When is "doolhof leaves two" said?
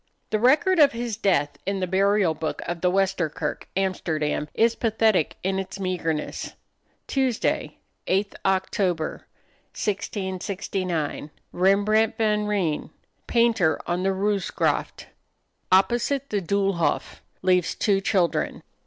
16.41-18.01